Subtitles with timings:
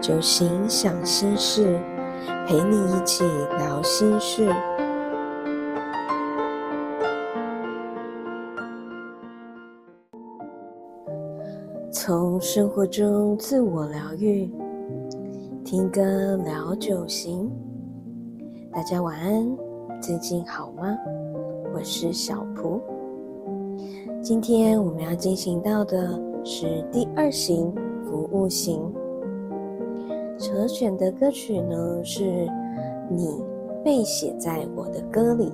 [0.00, 1.76] 酒行想心事，
[2.46, 3.24] 陪你一起
[3.58, 4.48] 聊心事。
[11.90, 14.48] 从生活中自我疗愈，
[15.64, 17.50] 听歌聊酒行。
[18.72, 19.56] 大家晚安，
[20.00, 20.96] 最近好吗？
[21.74, 22.80] 我是小蒲。
[24.22, 27.74] 今天我们要进行到的是第二行
[28.04, 28.80] 服务型。
[30.38, 32.48] 所选的歌曲呢，是
[33.10, 33.42] 你
[33.84, 35.50] 被写在我的歌里，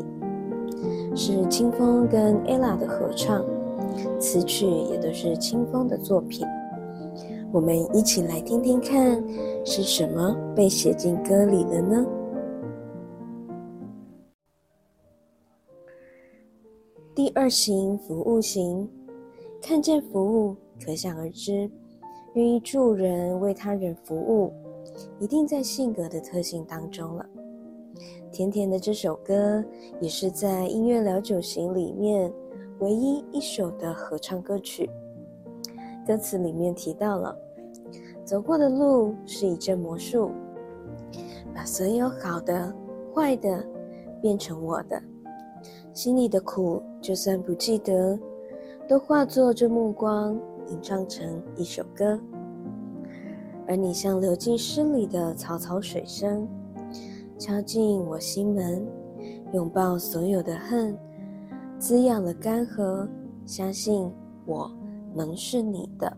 [1.16, 3.42] 是清风跟 ella 的合唱，
[4.20, 6.46] 词曲也都是清风的作品。
[7.50, 9.22] 我们一起来听听看，
[9.64, 12.06] 是什么被写进歌里了呢？
[17.14, 18.86] 第二型服务型，
[19.62, 21.70] 看见服务，可想而知，
[22.34, 24.52] 愿意助人为他人服务。
[25.18, 27.26] 一定在性格的特性当中了。
[28.32, 29.64] 甜甜的这首歌
[30.00, 32.32] 也是在音乐疗酒行里面
[32.80, 34.90] 唯一一首的合唱歌曲。
[36.06, 37.36] 歌词里面提到了，
[38.24, 40.30] 走过的路是一阵魔术，
[41.54, 42.74] 把所有好的、
[43.14, 43.64] 坏的
[44.20, 45.00] 变成我的，
[45.92, 48.18] 心里的苦就算不记得，
[48.88, 52.20] 都化作这目光，吟唱成一首歌。
[53.66, 56.46] 而你像流进诗里的草草水声，
[57.38, 58.86] 敲进我心门，
[59.52, 60.96] 拥抱所有的恨，
[61.78, 63.08] 滋养了干涸。
[63.46, 64.10] 相信
[64.46, 64.70] 我
[65.14, 66.16] 能是你的，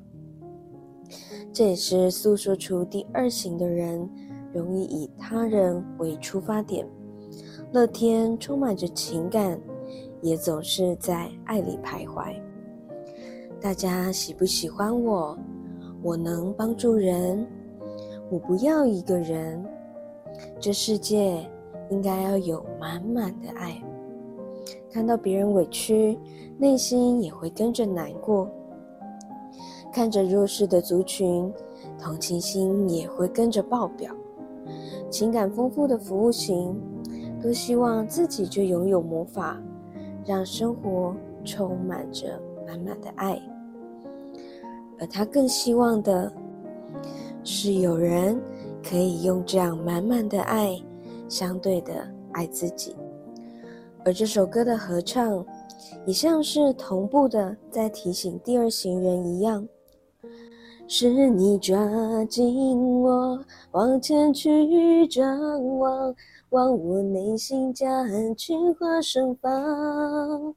[1.53, 4.09] 这也是诉说出第二型的人
[4.53, 6.87] 容易以他人为出发点，
[7.73, 9.61] 乐天充满着情感，
[10.23, 12.35] 也总是在爱里徘徊。
[13.61, 15.37] 大家喜不喜欢我？
[16.07, 17.45] 我能帮助人，
[18.31, 19.61] 我不要一个人。
[20.61, 21.45] 这世界
[21.91, 23.83] 应该要有满满的爱。
[24.89, 26.17] 看到别人委屈，
[26.59, 28.49] 内心也会跟着难过。
[29.93, 31.53] 看着弱势的族群，
[31.99, 34.15] 同情心也会跟着爆表。
[35.11, 36.81] 情感丰富的服务型，
[37.43, 39.61] 都希望自己就拥有魔法，
[40.25, 43.43] 让生活充满着满满的爱。
[44.99, 46.33] 而他更希望的
[47.45, 48.41] 是，有人
[48.83, 50.77] 可以用这样满满的爱，
[51.29, 52.97] 相对的爱自己。
[54.05, 55.45] 而这首歌的合唱，
[56.07, 59.67] 也像是同步的在提醒第二行人一样：
[60.89, 61.77] 是你抓
[62.27, 66.15] 紧我，往前去张望，
[66.51, 70.55] 望我内心将情花盛放，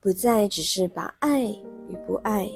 [0.00, 2.48] 不再只是把爱与不爱。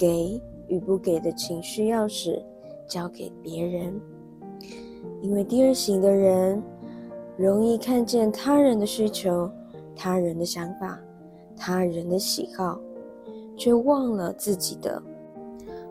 [0.00, 2.42] 给与不给的情绪钥匙
[2.88, 4.00] 交给别人，
[5.20, 6.62] 因为第二型的人
[7.36, 9.50] 容易看见他人的需求、
[9.94, 10.98] 他人的想法、
[11.54, 12.80] 他人的喜好，
[13.58, 15.02] 却忘了自己的，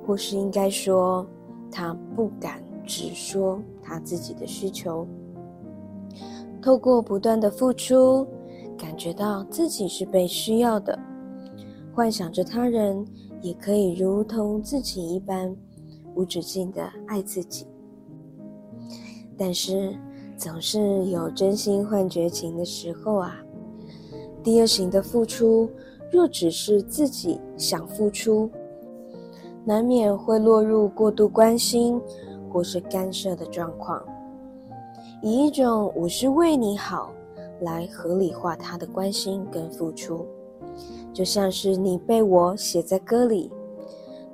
[0.08, 1.24] 或是应该说，
[1.72, 5.06] 他不敢直说他自己的需求。
[6.64, 8.26] 透过不断的付出，
[8.76, 10.98] 感觉到自己是被需要的，
[11.94, 13.06] 幻想着他人。
[13.42, 15.56] 也可以如同自己一般，
[16.16, 17.66] 无止境的爱自己。
[19.38, 19.96] 但是
[20.38, 23.36] 总是有真心换绝情的时候啊。
[24.42, 25.70] 第二型的付出，
[26.12, 28.50] 若只是自己想付出，
[29.66, 32.00] 难免会落入过度关心
[32.50, 34.02] 或是干涉的状况，
[35.22, 37.14] 以一种“我是为你好”
[37.60, 40.26] 来合理化他的关心跟付出。
[41.14, 43.52] 就像是你被我写在歌里，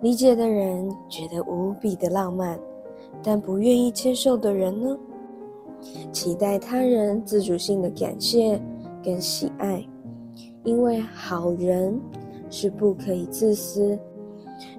[0.02, 2.60] 理解的人觉得无比的浪漫，
[3.24, 4.98] 但不愿意接受的人呢？
[6.12, 8.62] 期待他人自主性的感谢
[9.04, 9.88] 跟喜爱，
[10.64, 12.00] 因为好人
[12.50, 13.98] 是不可以自私，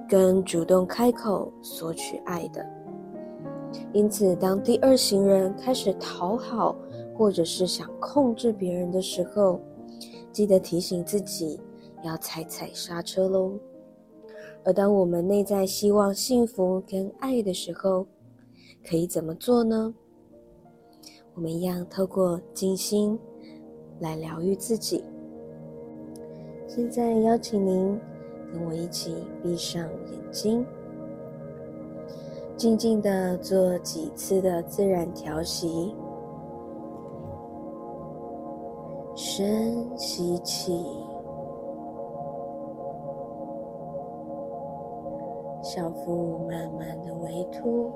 [0.09, 2.65] 跟主动开口索取爱的。
[3.93, 6.76] 因此，当第二型人开始讨好
[7.15, 9.61] 或者是想控制别人的时候，
[10.32, 11.61] 记得提醒自己。
[12.06, 13.53] 要踩踩刹车喽。
[14.64, 18.06] 而当我们内在希望幸福跟爱的时候，
[18.88, 19.94] 可以怎么做呢？
[21.35, 23.19] 我们一样透过静心
[24.00, 25.05] 来疗愈自己。
[26.67, 27.99] 现在邀请您
[28.52, 30.67] 跟我一起闭上眼睛，
[32.56, 35.94] 静静的做几次的自然调息，
[39.14, 40.85] 深吸气。
[45.76, 47.93] 小腹慢慢的微凸，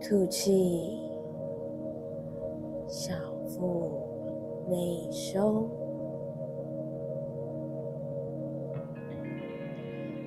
[0.00, 0.98] 吐气，
[2.86, 3.12] 小
[3.46, 3.90] 腹
[4.66, 5.68] 内收，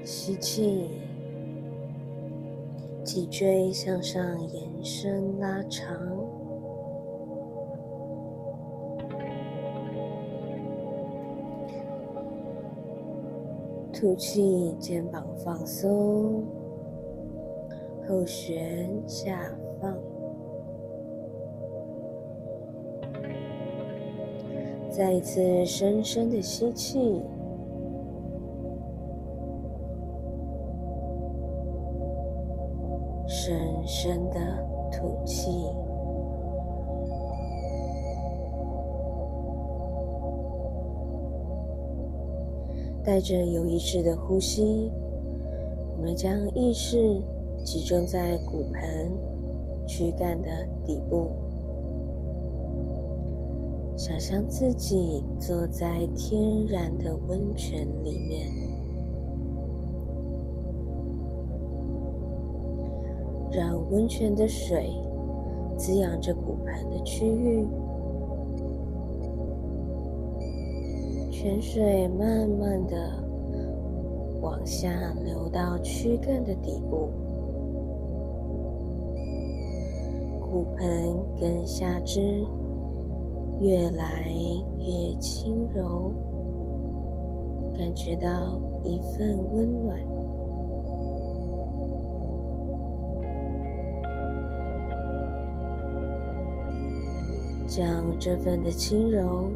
[0.03, 0.91] 吸气，
[3.03, 6.20] 脊椎向上延伸拉长。
[13.94, 16.44] 吐气，肩膀放松，
[18.08, 19.40] 后旋下
[19.80, 19.96] 放。
[24.90, 27.22] 再一次深深的吸气，
[33.28, 34.40] 深深的
[34.92, 35.50] 吐气。
[43.03, 44.92] 带着有意识的呼吸，
[45.98, 47.19] 我们将意识
[47.63, 49.12] 集中在骨盆、
[49.88, 50.50] 躯干的
[50.86, 51.31] 底部，
[53.98, 58.48] 想象自己坐在天然的温泉里面，
[63.51, 64.92] 让温泉的水
[65.75, 67.68] 滋养着骨盆的区域。
[71.42, 73.12] 泉水慢慢的
[74.42, 74.92] 往下
[75.26, 77.10] 流到躯干的底部，
[80.40, 82.46] 骨盆跟下肢
[83.60, 84.32] 越来
[84.78, 86.12] 越轻柔，
[87.76, 90.00] 感觉到一份温暖，
[97.66, 99.50] 将这份的轻柔。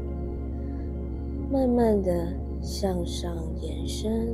[1.51, 2.27] 慢慢的
[2.59, 4.27] 向上延伸，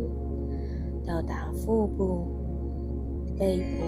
[1.05, 2.25] 到达腹部、
[3.37, 3.83] 背部，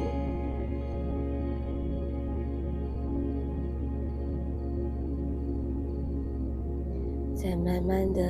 [7.33, 8.21] 再慢慢的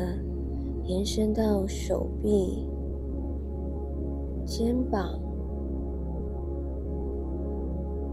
[0.85, 2.67] 延伸到手臂、
[4.45, 5.19] 肩膀，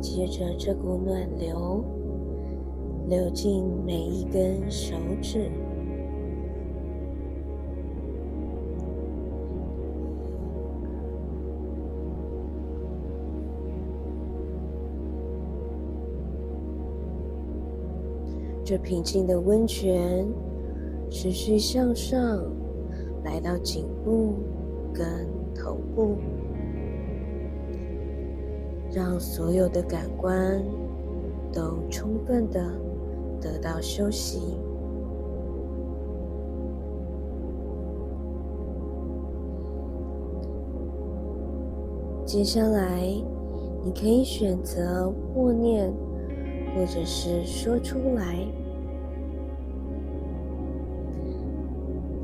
[0.00, 1.84] 接着这股暖流
[3.06, 5.50] 流进每一根手指。
[18.70, 20.24] 这平静的温泉
[21.10, 22.40] 持续向上，
[23.24, 24.34] 来到颈部
[24.94, 26.14] 跟头部，
[28.92, 30.62] 让所有的感官
[31.52, 32.64] 都充分的
[33.40, 34.56] 得到休息。
[42.24, 43.00] 接下来，
[43.82, 45.92] 你可以选择默念，
[46.76, 48.46] 或者是说出来。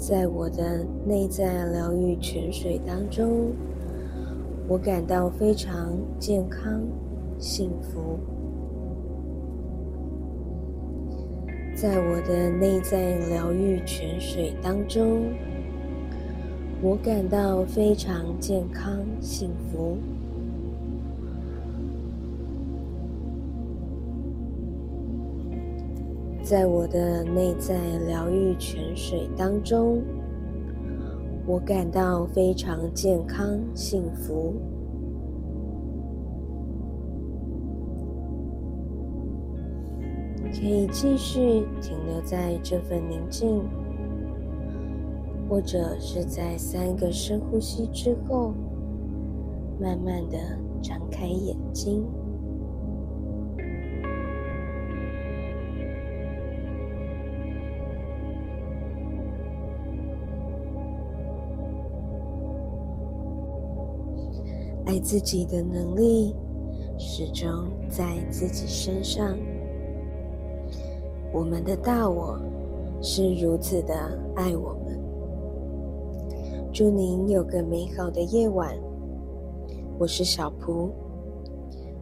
[0.08, 3.52] 在我的内在疗愈泉水当中，
[4.68, 6.80] 我感到非常健康、
[7.40, 8.16] 幸福。
[11.74, 15.24] 在我的内在疗愈泉水当中，
[16.80, 19.98] 我感到非常健康、幸福。
[26.48, 27.76] 在我的内在
[28.06, 30.00] 疗愈泉水当中，
[31.44, 34.54] 我感到非常健康、幸福。
[40.52, 43.60] 可以继续停留在这份宁静，
[45.48, 48.54] 或者是在三个深呼吸之后，
[49.80, 50.38] 慢慢的
[50.80, 52.06] 张开眼睛。
[64.86, 66.34] 爱自己的能力
[66.96, 69.36] 始终在自己身上。
[71.32, 72.40] 我们的大我
[73.02, 73.94] 是如此的
[74.36, 74.98] 爱我们。
[76.72, 78.74] 祝您有个美好的夜晚。
[79.98, 80.92] 我是小蒲，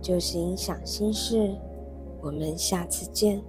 [0.03, 1.57] 就行想心事，
[2.21, 3.43] 我们下次见。